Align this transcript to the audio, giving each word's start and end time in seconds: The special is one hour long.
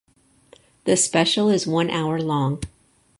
The 0.85 0.97
special 0.97 1.49
is 1.49 1.67
one 1.67 1.91
hour 1.91 2.19
long. 2.19 2.61